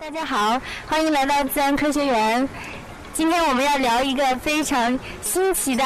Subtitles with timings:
[0.00, 2.48] 大家好，欢迎来到自然科学园。
[3.14, 5.84] 今天我们要聊一个非常新奇的、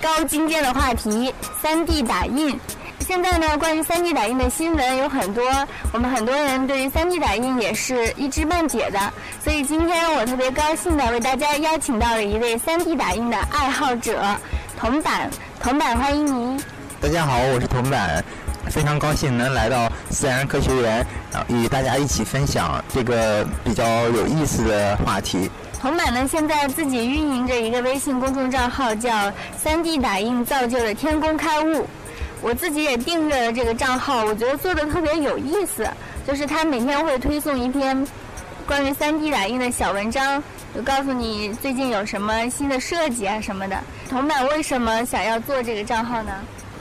[0.00, 2.58] 高精尖的话题—— 3D 打印。
[3.00, 5.44] 现在呢，关于 3D 打印的新闻有很多，
[5.92, 8.98] 我们很多人对于 3D 打印也是一知半解的。
[9.42, 14.24] 所以今天我特别高兴的为大家邀请到了一位 3D 打印的爱好者——
[14.78, 15.30] 铜板。
[15.62, 16.60] 铜板，欢迎您。
[17.00, 18.24] 大家好，我是铜板。
[18.72, 21.06] 非常高兴能来到自然科学园，
[21.46, 25.50] 与大家一起分享这个比较有意思的话题。
[25.78, 29.30] 铜板呢，现在自己运营着一个微信公众账号，叫
[29.62, 31.86] “三 D 打印造就的天工开物”。
[32.40, 35.86] 我自己也订阅了这个账号，我觉得做的特别有意思。
[36.26, 38.06] 就是他每天会推送一篇
[38.66, 40.42] 关于三 D 打印的小文章，
[40.74, 43.76] 就告诉你最近有什么新的设计啊什么的。
[44.08, 46.32] 铜板为什么想要做这个账号呢？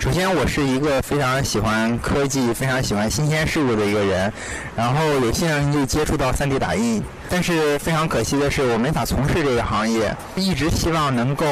[0.02, 4.34] 首先，我是一个非常喜欢科技、非常喜欢新鲜事物的一个人，
[4.76, 7.04] 然后有幸就接触到 3D 打印。
[7.30, 10.12] 但是非常可惜的是，我没法从事这个行业。
[10.36, 11.46] 一直希望能够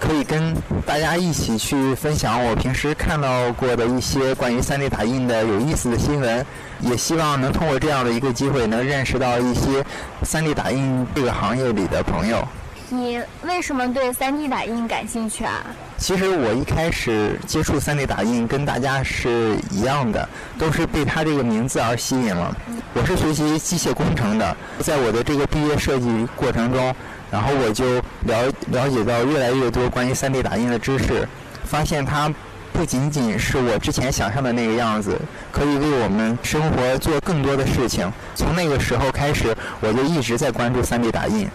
[0.00, 0.54] 可以跟
[0.86, 6.46] 大家一起去分享我平时看到过的一些关于 3D 打印的有意思的新闻，
[6.80, 9.84] 也希望能通过这样的一个机会，能认识到一些
[10.24, 12.48] 3D 打印这个行业里的朋友。
[12.90, 15.64] 你为什么对 3D 打印感兴趣啊？
[15.96, 22.54] 其实我一开始接触 3D 打印跟大家是一样的，都是被它这个名字而吸引了。
[22.92, 26.94] 我是学习机械工程的，在我的这个毕业设计过程中，
[27.30, 27.94] 然后我就
[28.26, 31.26] 了了解到越来越多关于 3D 打印的知识，
[31.64, 32.32] 发现它
[32.72, 35.18] 不仅仅是我之前想象的那个样子，
[35.50, 38.12] 可以为我们生活做更多的事情。
[38.34, 41.48] 从那个时候开始，我就一直在关注 3D 打印。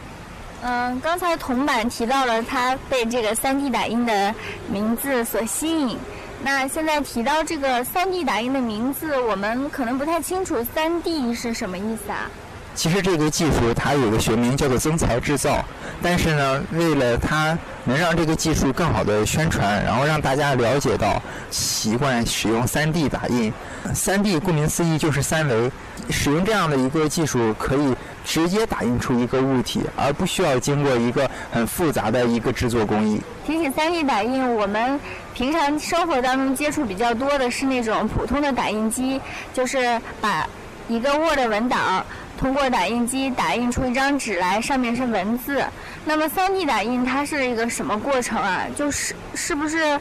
[0.62, 4.36] 嗯，刚才铜板提到了他被这个 3D 打印的
[4.70, 5.98] 名字所吸引。
[6.44, 12.30] 那现在提到这个 3D 打印的名字，我们可能不太清楚 “3D” 是什么意思啊？
[12.76, 15.64] 其实这个技术它有个学名叫做增材制造，
[16.02, 23.52] 但是呢，为了它能让这个技术更好的宣传，然后让大家了解到习惯使用 3D 打印。
[23.94, 25.72] 3D 顾名思义就是三维，
[26.10, 27.96] 使用这样的一个技术可以。
[28.26, 33.20] 直接打印出一个物体，而不需要经过一个很复杂的一个制作工艺。
[33.46, 35.00] 提起 3D 打印，我们
[35.34, 39.20] 平常生活当中接触比较多的是那种普通的打印机，
[39.54, 40.48] 就是把
[40.88, 42.06] 一个 Word 文档
[42.38, 45.64] 通过打印机打印出一张纸来，上面是文字。
[46.06, 48.66] 那么 3D 打印它是一个什么过程啊？
[48.76, 50.00] 就是是不是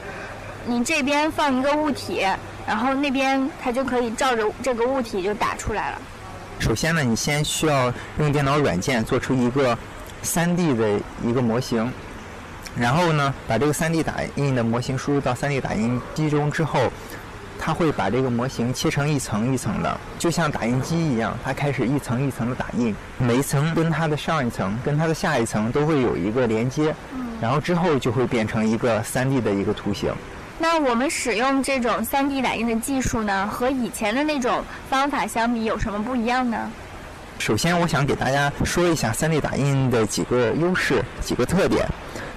[0.66, 2.26] 你这边放一个物体，
[2.66, 5.98] 然后那边它就可以照着这个物体就打出来了？
[6.58, 9.76] 首先呢，你先需要用电脑软件做出一个
[10.24, 11.90] 3D 的一个模型，
[12.76, 16.92] 然后呢，把这个 3D 打印的模型输入到 3D 打印机中之后，
[17.58, 26.94] 它会把这个模型切成一层一层的，就像打印机一样，它开始一层一层的打印，每一层跟它的上一层跟它的下一层都会有一个连接，
[27.40, 30.12] 然后之后就会变成一个 3D 的一个图形。
[30.60, 34.60] 那我们使用这种 3D 打印的技术呢，和以前的那种
[34.90, 36.70] 方法相比，有什么不一样呢？
[37.38, 41.86] 首先，我想给大家说一下 3D 打印的几个优势、几个特点。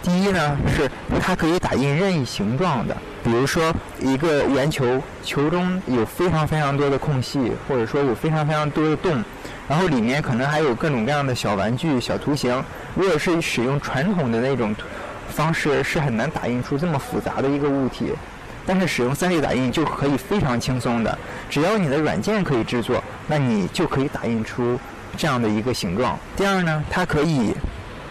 [0.04, 0.90] 第一呢，是
[1.20, 9.24] 它可以打印任意形状的，比如说一个圆球，球中有非常非常多的空隙，或者说有非常非常多的洞，
[9.68, 12.64] 然后里面可能还有各种各样的小玩具、小图形。
[12.96, 14.76] 如果是使用传统的那种。
[15.32, 18.12] 方式是很难打印出这么复杂的一个物体，
[18.66, 21.18] 但是使用 3D 打印就可以非常轻松的，
[21.50, 24.80] 只要你的软件可以制作，那你就可以打印出
[25.18, 26.20] 这样的一个形状。
[26.36, 27.56] 第二呢，它可以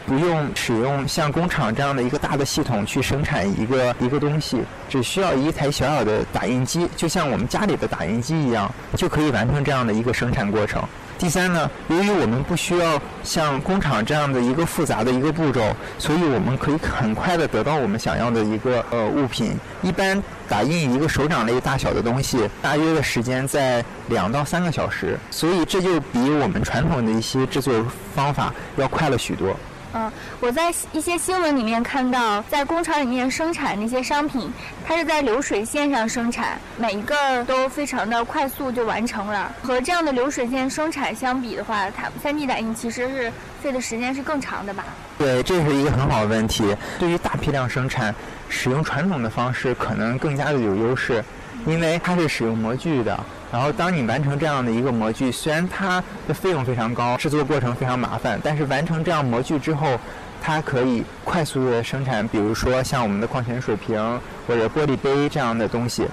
[0.07, 10.83] 不用使用像工厂这样的一个大的系统去生产一个一个东西，只需要一台小小的打印机，就像我们家里的打印机一样，就可以完成这样的一个生产过程。
[11.21, 15.61] 第三呢，由于我们不需要像工厂这样的一个复杂的一个步骤，
[15.99, 19.55] 所以我们可以很快的得到我们想要的一个呃物品。
[19.83, 27.75] 一般打印一个手掌类大小的东西，大约的时间在两到三个小时，所以这就比我们传统的一些制作
[28.15, 29.55] 方法要快了许多。
[29.93, 34.53] 嗯，我在一些新闻里面看到，在工厂里面生产那些商品，
[34.87, 39.53] 它是在流水线上生产，每一个都非常的快速就完成了。
[39.63, 44.85] 和这样的流水线生产相比的话，它 3D 打印其实是费的时间是更长的吧？
[45.19, 46.65] 对，这是一个很好的问题。
[46.99, 48.15] 对于大批量生产，
[48.49, 51.23] 使用传统的方式可能更加的有优势，
[51.67, 53.19] 因为它是使用模具的。
[53.53, 59.99] 然后，当你完成这样的一个模具，虽然它的费用非常高，制作过程非常麻烦，但是完成这样模具之后，
[60.41, 66.07] 它可以快速的生产，比如说像我们的矿泉水瓶或者玻璃杯这样的东西。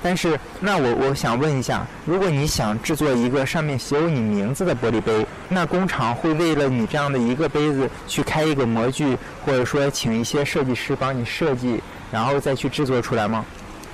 [0.00, 11.82] 但是，那我我想问一下，如果你想制作一个上面写有你名字的玻璃杯，那工厂会为了你这样的一个杯子去开一个模具，或者说请一些设计师帮你设计，
[12.12, 13.44] 然后再去制作出来吗？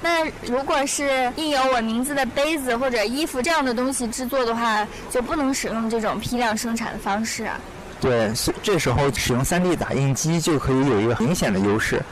[0.02, 7.58] 那如果是印有我名字的杯子或者衣服这样的东西制作的话，就不能使用这种批量生产的方式啊？
[8.00, 8.30] 对，
[8.62, 12.02] 这时候使用 3D 打印机就可以有一个明显的优势。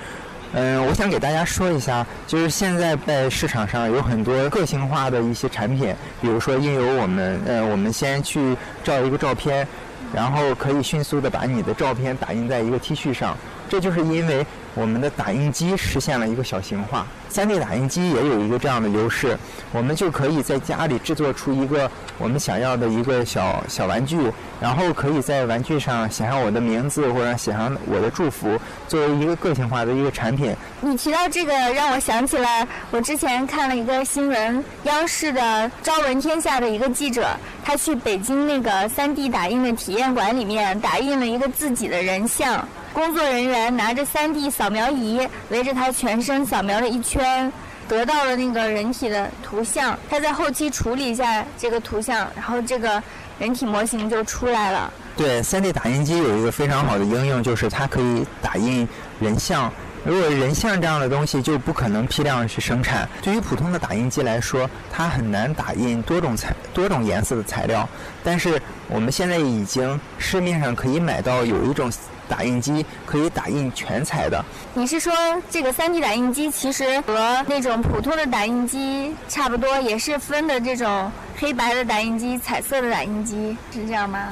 [0.55, 9.69] 嗯，我想给大家说一下，就是现在在市场上有很多个性化的一些产品，比如说印有我们，呃，我们先去照一个照片，
[10.15, 13.37] 然后可以迅速的把你的照片打印在一个 T 恤上，
[13.69, 14.47] 这就是因为。
[14.75, 19.37] 我们的打印机实现了一个小型化，3D 打印机也有一个这样的优势，
[19.71, 24.19] 我们就可以在家里制作出一个我们想要的一个小小玩具，
[24.61, 28.59] 然后可以在玩具上写上我的名字或者写上我的祝福，
[28.89, 30.55] 作为一个个性化的一个产品。
[30.81, 35.41] 你提到这个，让我想起了，我之前看了一个新闻，央视的
[35.83, 37.29] 《朝闻天下》的一个记者，
[37.63, 42.67] 他去北京那个 3D 打印的体验馆里面打印了一个自己的人像。
[42.93, 47.51] 工作人员拿着 3D 扫描仪围着他全身扫描了一圈，
[47.89, 49.99] 得到了那个人体的图像。
[50.11, 53.03] 他在后期处理一下这个图像，然后这个
[53.39, 54.93] 人体模型就出来了。
[55.17, 58.87] 对，3D 打印机有一个非常好的应用，就是它可以打印
[59.21, 59.73] 人像。
[60.05, 63.09] 如果人像这样的东西就不可能批量去生产。
[63.23, 67.89] 对于普通的打印机来说，它很难打印多种材、多种颜色的材料。
[68.23, 71.91] 但是我们现在已经市面上可以买到有一种。
[72.33, 74.43] 打印机可以打印全彩的。
[74.73, 75.13] 你是说
[75.51, 84.31] 这个 3D 打印机其实和那种普通的打印机差不多，也是分的这种黑白的打印机、彩色的打印机，是这样吗？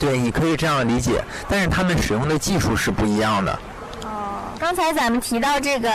[0.00, 3.56] 对，你可以这样理解，但是他们使用的技术是不一样的。
[4.58, 5.88] 刚才咱们提到这个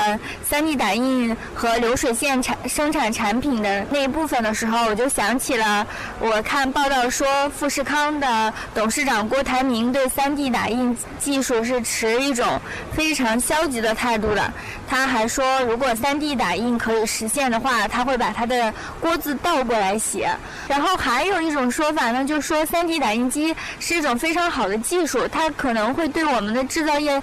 [0.50, 5.86] 3D 打印和流水线产生产产品的那一部分的时候，我就想起了
[6.19, 12.60] 我看报道说，富士康的董事长郭台铭对 3D 打印技术是持一种
[12.94, 14.51] 非常消极的态度的。
[14.88, 20.30] 他还说，如果 3D 打印可以实现的话，他会把他的锅字倒过来写。
[20.69, 27.21] 然后还有一种说法呢，就说 3D 打印机是一种非常好的技术，它可能会对我们的制造业。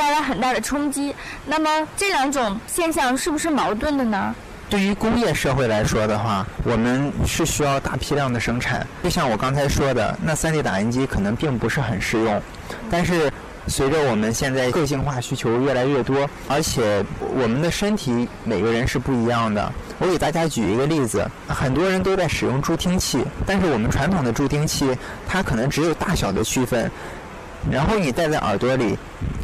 [0.00, 1.14] 带来很大的冲击。
[1.44, 4.34] 那么这两种现象是不是矛盾的呢？
[4.70, 8.86] 对于工业社会来说的话，我们是需要大批量的生产。
[9.02, 12.40] 就像我刚才说的，那 3D 打印机可能并不是很实用。
[12.90, 13.30] 但是
[13.66, 19.70] 随着我们现在个性化需求越来越多，而且我们的身体每个人是不一样的。
[19.98, 24.96] 我给大家举一个例子：很多人都在使用助听器，但是我们传统的助听器
[25.28, 26.90] 它可能只有大小的区分。
[27.70, 28.96] 然后你戴在耳朵里，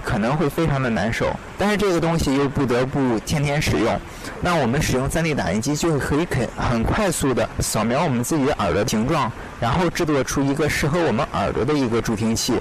[0.06, 1.34] 可能会非常的难受。
[1.58, 4.00] 但是这个东西又不得不天天使用，
[4.40, 9.30] 那我们使用 3D 打印机就可以很很快速的扫描我们自己的耳朵形状，
[9.60, 12.54] 然后制作出一个适合我们耳朵的一个助听器。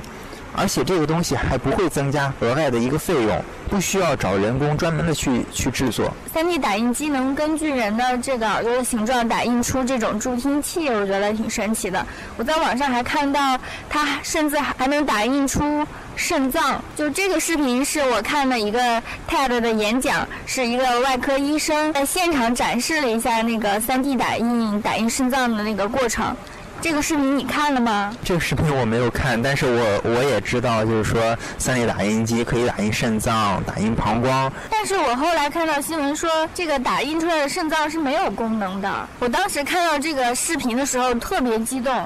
[0.57, 6.09] 而且这个东西还不会增加额外的一个费用，不需要找人工专门的去去制作。
[6.33, 12.07] 3D 打印机能根据人的这个耳朵的形状打印出这种助听器，我觉得挺神奇的。
[12.37, 13.59] 我在网上还看到，
[13.89, 16.83] 它甚至还能打印出肾脏。
[16.95, 26.35] 就这个视频是我看的一个 TED 的演讲，是一个外科医生在现场展示了一下那个 3D 打印打印肾脏的那个过程。
[26.81, 28.15] 这个视频你看了吗？
[28.23, 34.51] 这个视频我没有看，但是我我也知道，就是说，3D 打印机可以打印肾脏、打印膀胱。
[34.69, 39.07] 但是我后来看到新闻说，这个打印出来的肾脏是没有功能的。
[39.19, 42.05] 我当时看到这个视频的时候特别激动。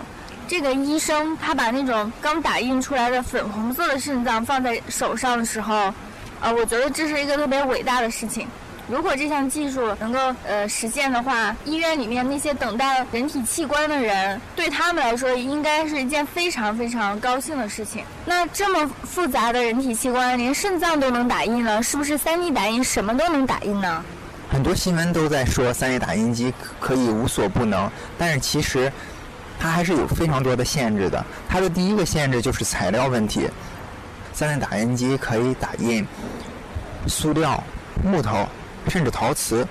[0.50, 5.94] 这个医生他把那种刚打印出来的粉红色的肾脏放在手上的时候，
[6.42, 8.48] 呃，我觉得这是一个特别伟大的事情。
[8.90, 18.04] 如果这项技术能够呃实现的话，医院里面那些等待人体器官的人，对他们来说应该是一件非常非常高兴的事情。
[18.26, 24.04] 那这么复杂的人体器官，连肾脏都能打印了，是不是 3D 打印什么都能打印呢？
[24.52, 27.88] 很多新闻都在说 3D 打印机可以无所不能，
[28.18, 28.92] 但是其实
[29.60, 31.24] 它还是有非常多的限制的。
[31.48, 33.50] 它的第一个限制就是材料问题
[34.36, 36.08] ，3D 打印机可以打印
[37.06, 37.62] 塑料、
[38.04, 38.48] 木头。
[38.88, 39.68] 甚至陶瓷，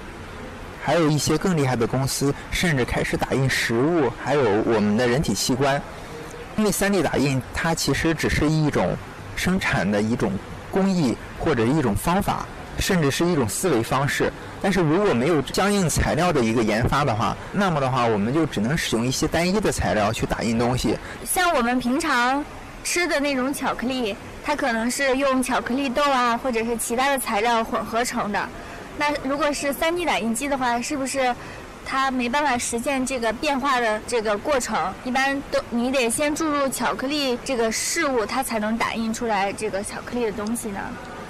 [0.84, 5.80] 还有一些更厉害的公司，甚至开始打印食物，还有我们的人体器官。
[6.56, 8.94] 因为 3D 打印它其实只是一种
[9.34, 10.30] 生产的一种
[10.70, 12.46] 工艺或者一种方法，
[12.78, 14.32] 甚至是一种思维方式。
[14.60, 20.96] 但是如果没有相应材料的一个研发的话，那么的话我们就只能使用一些单一的材料去打印东西。
[21.24, 22.44] 像我们平常
[22.82, 28.48] 吃的那种巧克力，它可能是用巧克力豆啊，或者是其他的材料混合成的。
[28.96, 31.32] 那如果是 3D 打印机的话，是不是
[31.86, 34.92] 它没办法实现这个变化的这个过程？
[35.04, 40.80] 一般都你得先注入巧克力这个事物，它才能打印出来这个巧克力的东西呢？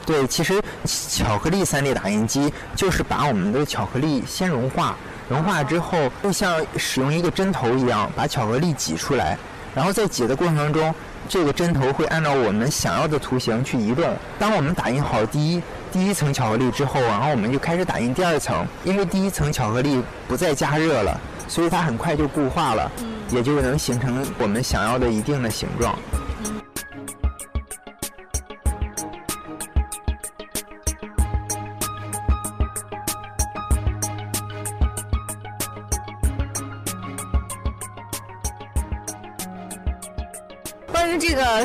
[0.08, 4.96] 对，其实巧克力 3D 打印机就是把我们的巧克力先融化，
[5.28, 9.36] 融化之后就像使用一个针头一样，把巧克力挤出来，
[9.74, 10.94] 然后在挤的过程中，
[11.28, 14.02] 这个针头会按照我们想要的图形去移动。
[14.38, 15.62] 当我们打印好第一
[15.92, 22.90] 第一层巧克力之后，然后我们就开始打印第二层，因为第一层巧克力不再加热了，所以它很快就固化了，
[23.28, 25.94] 也就能形成我们想要的一定的形状。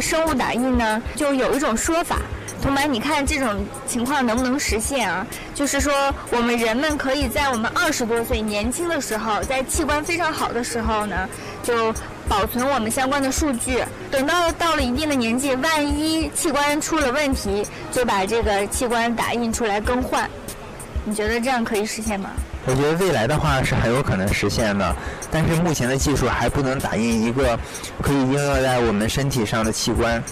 [0.01, 2.17] 生物打印呢，就有一种说法，
[2.62, 5.25] 同白，你看这种情况能不能实现啊？
[5.53, 5.93] 就是说，
[6.31, 11.27] 我们人们可以在我们二十多岁年轻的时候，在器官非常好的时候呢，
[11.62, 11.93] 就
[12.27, 20.29] 保存我们相关的数据，等到到了一定的年纪，万一器官出了问题，就把这个器官打印出来更换。
[21.05, 22.29] 你觉得这样可以实现吗？
[22.65, 24.95] 我觉得未来的话是很有可能实现的，
[25.29, 27.60] 但是目前的技术还不能打印一个
[28.01, 30.24] 可以应用在我们身体上的器官。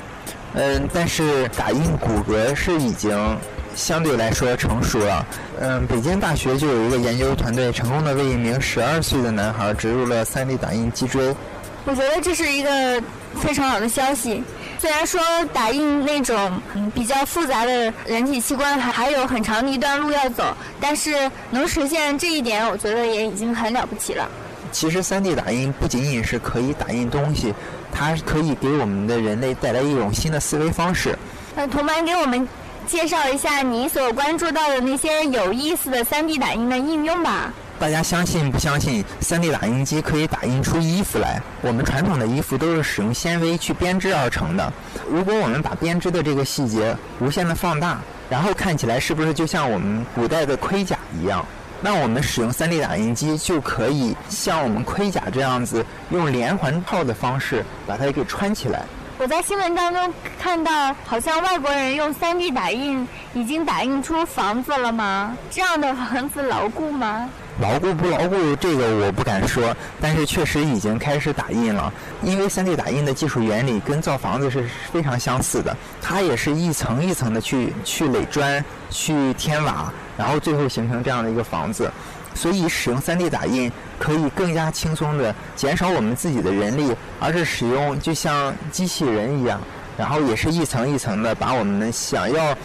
[0.53, 3.37] 嗯，但是打印骨骼是已经
[3.75, 5.25] 相对来说成熟了。
[5.59, 11.35] 嗯，北京大学就有一个研究团队成功的为一名十二岁的男孩植入了 3D 打印脊椎。
[11.83, 13.01] 我觉得这是一个
[13.41, 14.43] 非常好的消息。
[14.81, 15.21] 虽然说
[15.53, 20.43] 打印那种嗯比较复杂的人体器官还还有很长的一段路要走，
[20.79, 24.27] 但是能实现这一点，我觉得也已经很了不起了。
[24.71, 27.53] 其实 3D 打印不仅仅是可以打印东西，
[27.93, 31.15] 它可以给我们的人类带来一种新的思维方式。
[31.55, 32.49] 那同班给我们
[32.87, 37.53] 介绍一下你所关注到的那些有意思的 3D 打印的应用吧。
[37.81, 41.41] 大家相信不相信，3D 打印机可以打印出衣服来？
[41.63, 44.71] 我们传统的衣服都是使用纤维去编织而成的。
[45.09, 51.43] 如果我们把编织的这个细节无限的放大，然后看起来是不是就像我们古代的盔甲一样？
[51.81, 58.83] 那我们使用 3D 打印机就可以像我们盔甲这样子，用连环套的方式把它给穿起来。
[59.17, 65.35] 我在新闻当中看到，好像外国人用 3D 打印已经打印出房子了吗？
[65.49, 67.29] 这样的房子牢固吗？
[67.61, 71.91] 牢固不牢固，这个我不敢说，但是确实已经开始打印了。
[72.21, 81.89] 因为 3D 打印的技术原理跟造房子是非常相似的，它也是一层一层的去去垒砖、去添瓦，然后最后形成这样的一个房子。
[82.33, 89.59] 所以使用 3D 打印可以更加轻松的减少我们自己的人力，而是使用就像机器人一样，
[89.97, 92.55] 然后也是一层一层的把我们想要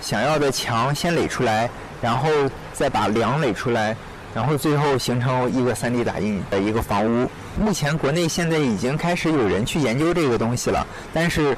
[0.00, 1.68] 想要的墙先垒出来，
[2.00, 2.28] 然后
[2.72, 3.96] 再把梁垒出来。
[4.32, 7.28] 然后最后形成一个 3D 打印的一个房屋。
[7.58, 11.56] 目前国内现在已经开始有人去研究这个东西了，但是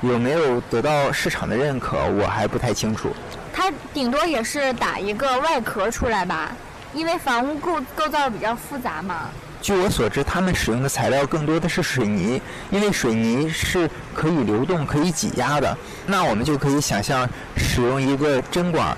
[0.00, 3.10] 有没有得到市场的认可，我还不太清楚。
[3.52, 6.50] 它顶多也是打一个外壳出来吧，
[6.92, 9.28] 因为房屋构构造比较复杂嘛。
[9.62, 15.78] 据我所知，他们使用的材料更多的是水泥，因为水泥是可以流动、可以挤压的。
[16.04, 18.96] 那我们就可以想象使用一个针管，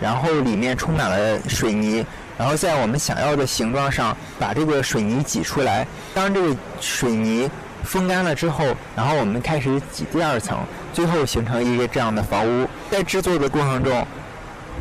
[0.00, 2.06] 然后里面充满了水泥。
[2.38, 5.84] 然后在我们想要的形状上把这个水泥挤出来。
[6.14, 7.50] 当这个水泥
[7.82, 10.58] 风干了之后，然后我们开始挤第二层，
[10.92, 12.68] 最后形成一个这样的房屋。
[12.90, 14.06] 在制作的过程中，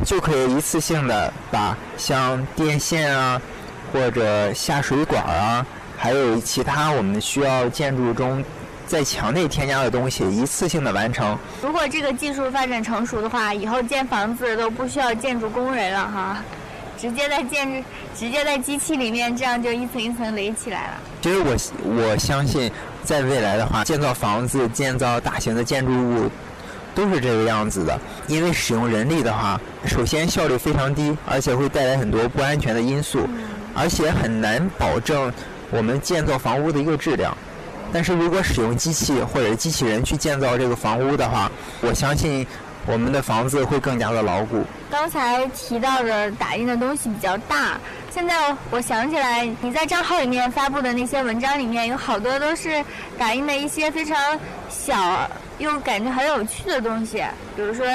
[0.03, 3.41] 就可以一次性的把像电线啊，
[3.95, 5.65] 或者下水管啊，
[5.97, 8.43] 还有其他我们需要建筑中
[8.85, 11.37] 在墙内添加的东西，一次性的完成。
[11.63, 16.43] 如果这个技术发展成熟的话，以后建房子都不需要建筑工人了哈。
[16.99, 17.83] 直接在建，
[18.17, 20.93] 直接在机器里面，这样就一层一层垒起来了。
[21.21, 22.69] 其实我我相信，
[23.03, 26.29] 在未来的话，建造房子、建造大型的建筑物，
[26.93, 27.97] 都是这个样子的。
[28.27, 33.27] 因为使用人力的话，首先效率非常低，而且会带来很多不安全的因素，
[33.75, 35.31] 而且很难保证
[35.69, 37.37] 我们建造房屋的一个质量。
[37.93, 41.51] 但是如果使用机器或者机器人去建造这个房屋的话，
[41.81, 42.47] 我相信。
[42.87, 44.63] 我们的房子会更加的牢固。
[44.91, 47.79] 刚才提到的打印的东西比较大，
[48.11, 52.85] 现在我想起来，你在账号里面发布的那些文章里面有好多都是
[53.17, 54.15] 打印的一些非常
[54.69, 54.95] 小
[55.57, 57.23] 又感觉很有趣的东西，
[57.55, 57.85] 比如说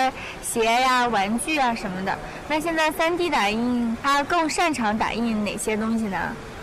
[0.43, 2.17] 鞋呀、玩具啊什么的。
[2.49, 6.19] 那现在 3D 打印它更擅长打印哪些东西呢？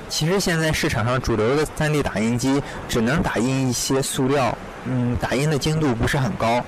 [0.09, 6.63] 其实现在市场上主流的 3D 打印机只能打印一些塑料，嗯，打印的精度不是很高。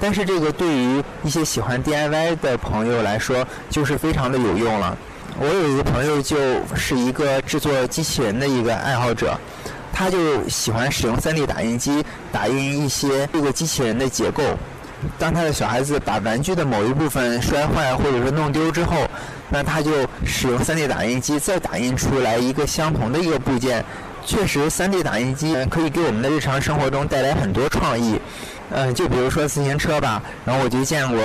[0.00, 4.96] 但是这个对于一些喜欢 DIY 的朋友来说，就是非常的有用了。
[5.38, 6.36] 我有一个朋友就
[6.74, 9.38] 是一个制作机器人的一个爱好者，
[9.92, 14.42] 他就喜欢使用 3D 打印机打印一些这个机器人的结构。
[15.18, 19.08] 当他的小孩子把玩具的某一部分摔坏或者说弄丢之后，
[19.50, 19.90] 那他就
[20.24, 23.84] 使用 3D 打印机再打印出来一个相同的一个部件。
[24.24, 28.20] 确实，3D 打印机可以给我们的日常生活中带来很多创意。
[28.70, 31.18] 嗯，就比如说自行车吧，然后我就见过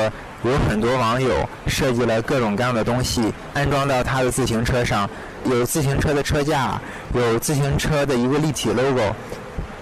[0.43, 5.07] 有很多网友设计了各种各样的东西，安装到他的自行车上，
[5.49, 6.79] 有自行车的车架，
[7.13, 9.13] 有自行车的一个立体 logo，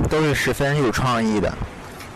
[0.10, 1.52] 都是十分有创意的。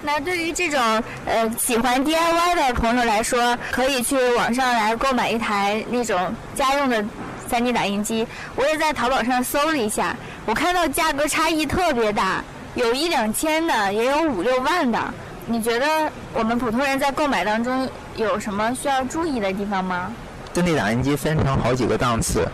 [0.02, 0.80] 那对于这种
[1.26, 7.04] 呃喜欢 DIY 的朋友来说，可以去网上来购买一台那种家用的
[7.52, 8.26] 3D 打印机。
[8.56, 10.16] 我也在淘宝上搜了一下，
[10.46, 12.42] 我看到价格差异特别大，
[12.76, 15.00] 有一两千的，也有五六万的。
[15.46, 20.12] 你觉得我们普通人在购买当中有什么需要注意的地方吗
[20.56, 22.48] ？3D 打印机分成好几个档次，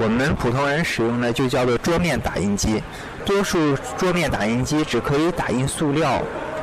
[0.00, 2.82] 我们普通人使用的就叫做桌面打印机。
[3.26, 6.22] 多数桌面打印机只可以打印塑料。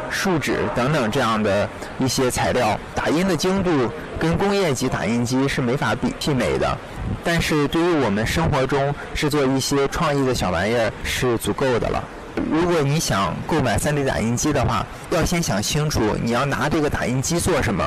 [0.09, 6.77] 树脂等等这样的一些材料，打印的精度跟工业级打印机是没法比媲美的。
[7.23, 12.03] 但是对于我们生活中制作一些创意的小玩意儿是足够的了。
[12.49, 17.83] 如果你想购买 3D 打印机的话，要先想清楚你要拿这个打印机做什么。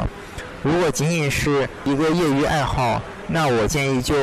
[0.63, 4.15] 如果仅仅是一个业余爱好，那我建议就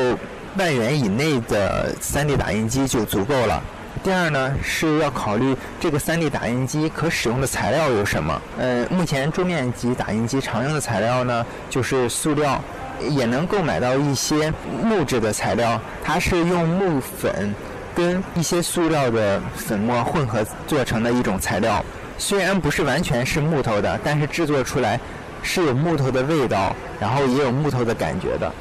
[0.56, 3.62] 万元以内的 3D 打印机就足够了。
[4.02, 8.40] 第二呢，是要考虑这个 3D 打印机可使用的材料有什么。
[8.58, 12.62] 呃，目前桌面级打印机常用的材料呢，就是塑料，
[13.08, 14.52] 也能购买到一些
[14.82, 15.80] 木质的材料。
[16.04, 17.52] 它是用木粉
[17.94, 21.84] 跟一些塑料的粉末混合做成的一种材料。
[22.16, 24.98] 虽然不是完全是木头的，但是制作出来
[25.42, 28.52] 是有木头的味道，然后也有木头的感觉的。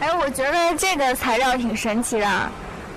[0.00, 2.26] 哎，我觉得这个材料挺神奇的。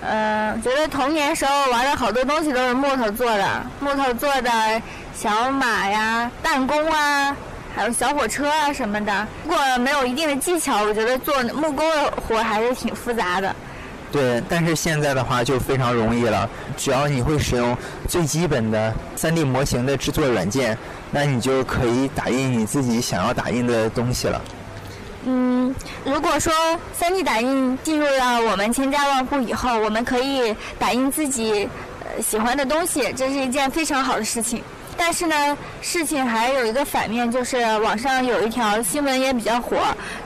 [0.02, 4.82] 嗯，觉得童年时候玩的好多东西都是木头做的，木头做的
[5.14, 7.36] 小马呀、弹弓啊，
[7.76, 9.28] 还有小火车啊什么的。
[9.44, 13.54] 如果没有一定的技巧，我觉得做木工的活还是挺复杂的。
[14.12, 20.78] 对，但是现在的话就非常容易了，只要你会使用最基本的 3D 模型的制作软件，
[21.12, 24.42] 那你就可以打印你自己想要打印的东西了。
[25.26, 26.54] 嗯，如果说
[27.00, 31.68] 3D 打印进入了我们千家万户以后，我们可以打印自己
[32.22, 34.64] 喜欢的东西，这是一件非常好的事情。
[34.98, 39.78] 但是呢，事情还有一个反面，就是网上有一条新闻也比较火，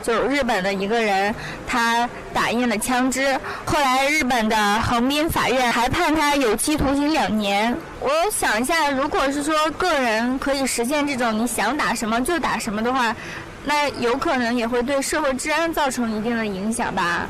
[0.02, 1.34] 就日本的一个人
[1.68, 7.76] 他打印了枪支，后来日本的横滨法院还判他有期徒刑两年。
[8.00, 13.16] 我想一下，如果是说个人可以实现这种你想打什么就打什么的话。
[13.66, 17.26] 那有可能也会对社会治安造成一定的影响吧，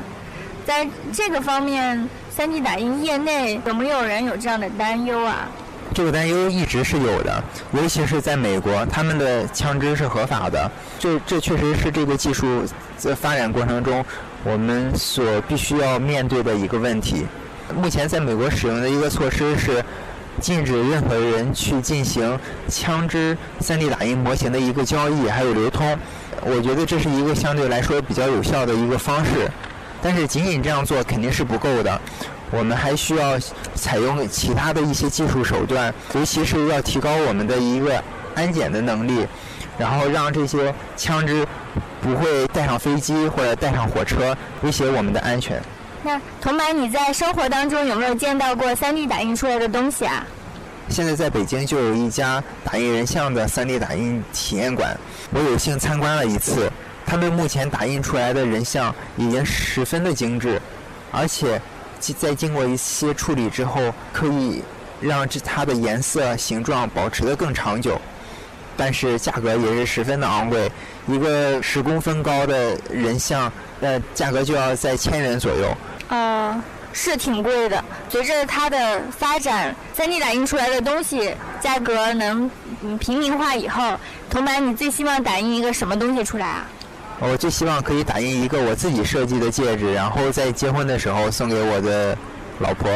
[0.66, 5.48] 在这个方面，3D 打印业内有没有人有这样的担忧啊？
[5.94, 7.42] 这个担忧一直是有的，
[7.72, 10.68] 尤其是在美国，他们的枪支是合法的，
[10.98, 12.64] 这这确实是这个技术
[12.96, 14.04] 在发展过程中
[14.42, 17.24] 我们所必须要面对的一个问题。
[17.76, 19.84] 目前在美国使用的一个措施是。
[20.40, 22.36] 禁止任何人去进行
[22.68, 25.96] 枪支 3D 打印模型的一个交易还有流通，
[26.44, 29.50] 我觉得这是一个相对来说比较有效的一个方式。
[30.02, 31.98] 但是仅仅这样做肯定是不够的，
[32.50, 33.38] 我们还需要
[33.74, 38.02] 采用其他的一些技术手段，尤其是要提高我们的一个
[38.34, 39.26] 安检的能力，
[39.78, 41.46] 然后让这些枪支
[42.02, 45.58] 不会带上飞机或者带上火车，威胁我们的安全。
[46.02, 50.26] 那童白，你在生活当中有没有见到过 3D 打印出来的东西啊？
[50.88, 54.96] 现在在北京就有一家打印人像的 3D 打印体验馆，
[55.32, 56.70] 我有幸参观了一次。
[57.06, 60.60] 他们目前打印出来的人像已经十分的精致，
[61.10, 61.60] 而且
[62.18, 64.62] 在经过一些处理之后，可以
[65.00, 68.00] 让这它的颜色、形状保持的更长久。
[68.76, 70.70] 但是价格也是十分的昂贵，
[71.06, 75.76] 一个十公分高的人像，呃，价格就要在千元左右。
[76.94, 77.84] 嗯，是挺贵的。
[78.08, 82.48] 随着它的发展，3D 打印出来的东西价格能
[82.98, 83.98] 平民化以后，
[84.30, 86.66] 童白，你最希望打印一个什么东西出来啊？
[87.20, 92.16] 我最希望可以打印一个我自己设计的戒指，然后在结婚的时候送给我的
[92.60, 92.90] 老婆。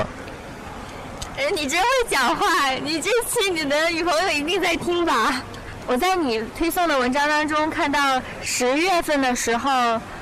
[1.36, 2.70] 哎，你真会讲话！
[2.82, 5.42] 你这期你的女朋友一定在听吧？
[5.86, 9.70] 我在你推送的文章当中看到，十月份的时候，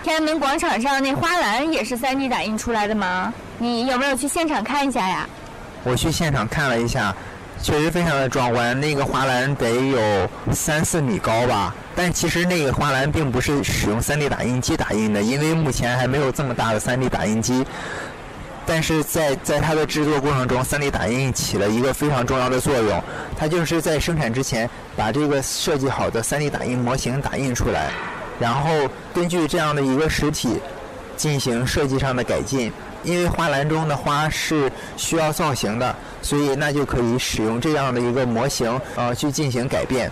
[0.03, 3.33] 天安门广场上那花篮也是 3D 打印出来的吗？
[3.59, 5.29] 你有没有去现场看一下呀？
[5.83, 7.15] 我去现场看了一下，
[7.63, 8.79] 确实非常的壮观。
[8.81, 17.65] 那个花篮得有三四米高吧，但其实那个花篮并不是使用 3D 打印机打印的，因为目前还没有这么大的 3D 打印机。
[18.67, 23.03] 但是在在它的制作过程中，3D 打印起了一个非常重要的作用。
[23.39, 27.91] 它就是在生产之前把这个设计好的 3D 打印模型打印出来，
[28.41, 28.71] 然后
[29.15, 30.61] 根据这样的一个实体
[31.17, 32.73] 进行设计上的改进。
[33.07, 40.11] 因为花篮中的花是需要造型的，所以那就可以使用这样的一个模型呃去进行改变，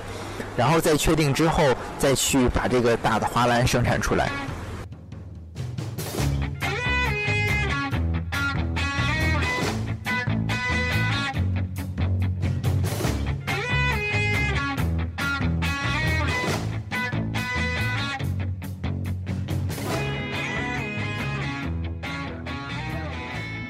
[0.56, 1.64] 然后在确定之后
[1.98, 4.30] 再去把这个大的花篮生产出来。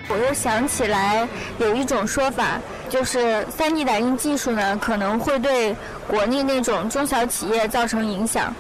[0.09, 1.27] 我又想起来
[1.59, 5.75] 有一种说法，就是 3D 打印技术呢可能会对
[6.07, 8.55] 国内那种中小企业造成影响，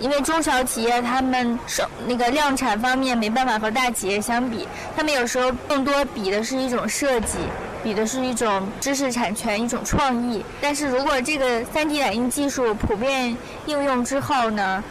[0.00, 4.66] 因为中小企业他们手那个量产方面没办法和大企业相比，
[4.96, 7.36] 他们有时候更多比的是一种设计，
[7.84, 10.42] 比的是一种知识产权、一种创意。
[10.62, 14.82] 但是如果这个 3D 打印技术普遍应用之后呢，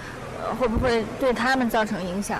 [0.43, 2.39] 呃，会不会对他们造成影响？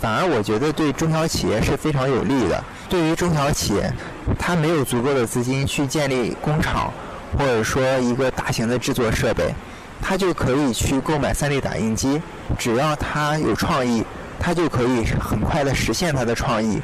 [0.00, 2.62] 反而我觉得对中小企业是非常有利的。
[2.88, 3.90] 对于中小企业，
[4.38, 6.92] 它没有足够的资金去建立工厂，
[7.36, 9.54] 或者说一个大型的制作设备，
[10.00, 12.20] 它就可以去购买 3D 打印机。
[12.58, 14.04] 只要它有创意，
[14.38, 16.80] 它就可以很快的实现它的创意，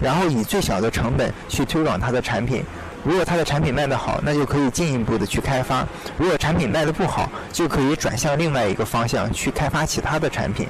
[0.00, 2.64] 然后以最小的成本去推广它的产品。
[3.02, 5.84] 如果它的产品卖得好，那就可以进一步的去开发；
[6.16, 10.66] 如果产品卖得不好，就可以转向另外一个方向去开发其他的产品。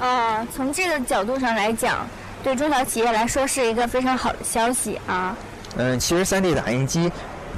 [0.00, 2.06] 啊，从这个角度上来讲，
[2.44, 5.36] 对中小企业来说是一个非常好的消息啊。
[5.78, 7.10] 嗯，其实 3D 打印机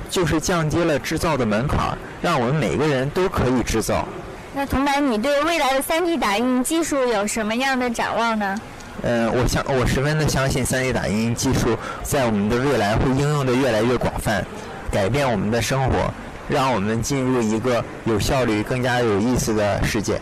[0.09, 4.07] 就是降低了制造的门槛，让我们每个人都可以制造。
[4.55, 8.61] 那童白，你对未来的 3D 打印技术有什么样的展望呢？
[9.03, 14.45] 嗯，我相我十分的相信 3D 打印技术在我们的未来会应用的越来越广泛，
[14.91, 16.13] 改变我们的生活，
[16.49, 20.21] 让我们进入一个有效率、更加有意思的世界。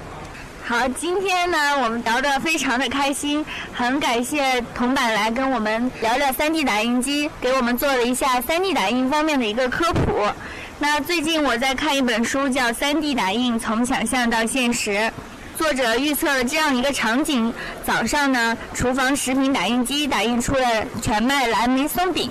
[0.68, 10.26] 好，今天呢，我们聊得非常的开心，很感谢铜板来跟我们聊聊 3D 打印机，给我们做了一下 3D 打印方面的一个科普。
[10.80, 14.90] 那最近我在看一本书，叫《3D 打印：从想象到现实》，
[15.56, 17.54] 作者预测了这样一个场景：
[17.86, 22.28] 早上呢，厨房食品打印机打印出了全麦蓝莓松饼，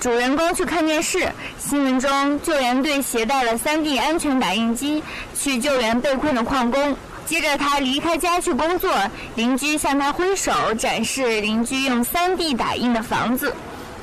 [0.00, 5.04] 主人公去看电视，新闻中救援队携带了 3D 安全打印机
[5.38, 6.96] 去救援被困的矿工。
[7.26, 8.94] 接着他离开家去工作，
[9.34, 13.52] 邻居向他挥手展示邻居用 3D 打印的房子。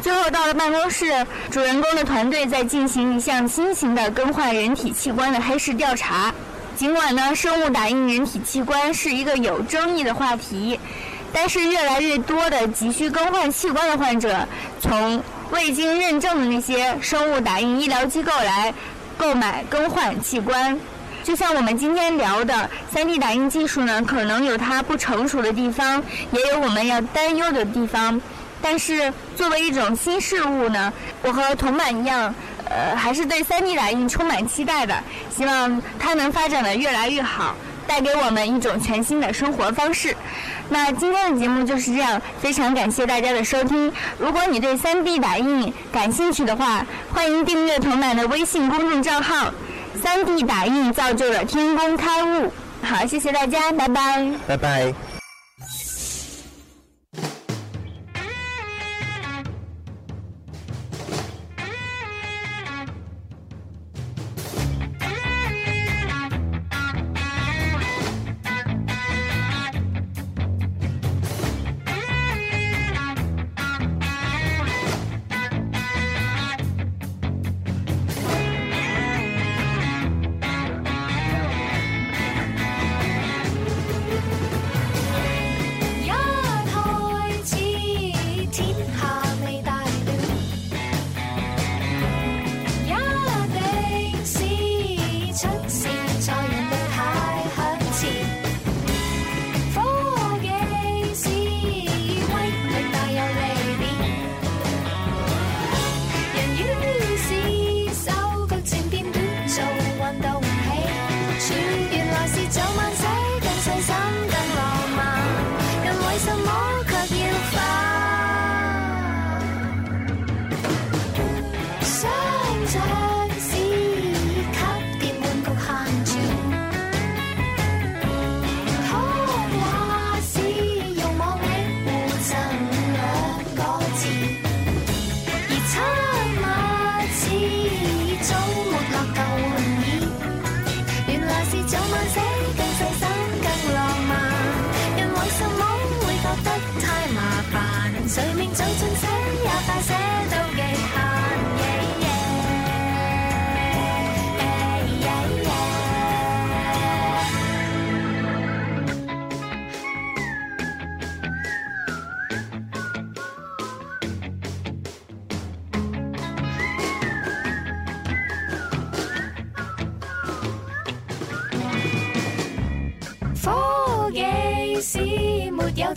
[0.02, 6.34] 最后到了办公室，主人公的团队在进行一项新型的更换人体器官的黑市调查。
[6.76, 10.78] 尽管呢，生物打印人体器官是一个有争议的话题，
[11.32, 14.46] 但是越来越多的急需更换器官的患者，
[14.82, 18.74] 从未经认证的那些生物打印医疗机构来
[19.18, 20.78] 购买更换器官。
[21.24, 28.22] 就像我们今天聊的，3D 打印技术呢，可能有它不成熟的地方，也有我们要担忧的地方。
[28.62, 32.34] 但是作为一种新事物呢，我和铜板一样，
[32.70, 34.94] 呃，还是对 3D 打印充满期待的。
[35.36, 37.56] 希望它能发展的越来越好，
[37.88, 40.16] 带给我们一种全新的生活方式。
[40.70, 43.92] 那今天的节目就是这样，非常感谢大家的收听。
[44.20, 49.54] 如果你对 3D 打印感兴趣的话，欢迎订阅铜板的微信公众账号。
[50.02, 52.52] 三 D 打印造就了天工开物。
[52.82, 54.32] 好，谢谢大家，拜拜。
[54.48, 55.13] 拜拜。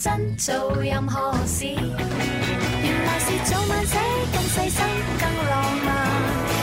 [0.07, 1.64] 真做任何事。
[1.66, 3.99] 原来是早晚写
[4.33, 4.79] 更细心
[5.19, 5.53] 更浪
[5.85, 5.88] 漫。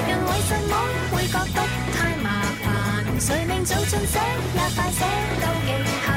[0.07, 0.73] 人为什么
[1.11, 3.19] 会觉得太麻烦？
[3.19, 4.17] 谁令早进写
[4.53, 5.03] 也快写
[5.41, 5.67] 到极
[6.05, 6.12] 限？